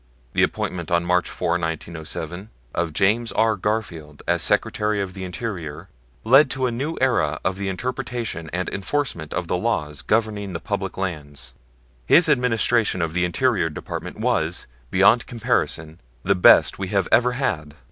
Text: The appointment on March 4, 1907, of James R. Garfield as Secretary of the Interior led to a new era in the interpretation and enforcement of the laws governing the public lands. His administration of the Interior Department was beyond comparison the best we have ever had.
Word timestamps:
The 0.33 0.41
appointment 0.41 0.89
on 0.89 1.05
March 1.05 1.29
4, 1.29 1.59
1907, 1.59 2.49
of 2.73 2.91
James 2.91 3.31
R. 3.33 3.55
Garfield 3.55 4.23
as 4.27 4.41
Secretary 4.41 4.99
of 4.99 5.13
the 5.13 5.23
Interior 5.23 5.89
led 6.23 6.49
to 6.49 6.65
a 6.65 6.71
new 6.71 6.97
era 6.99 7.39
in 7.45 7.53
the 7.53 7.69
interpretation 7.69 8.49
and 8.51 8.67
enforcement 8.69 9.31
of 9.31 9.47
the 9.47 9.57
laws 9.57 10.01
governing 10.01 10.53
the 10.53 10.59
public 10.59 10.97
lands. 10.97 11.53
His 12.07 12.29
administration 12.29 12.99
of 13.03 13.13
the 13.13 13.25
Interior 13.25 13.69
Department 13.69 14.19
was 14.19 14.65
beyond 14.89 15.27
comparison 15.27 16.01
the 16.23 16.33
best 16.33 16.79
we 16.79 16.87
have 16.87 17.07
ever 17.11 17.33
had. 17.33 17.75